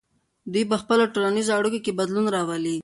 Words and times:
دوی 0.53 0.63
په 0.71 0.75
خپلو 0.81 1.03
ټولنیزو 1.13 1.51
اړیکو 1.57 1.79
کې 1.85 1.97
بدلون 1.99 2.25
راولي. 2.35 2.77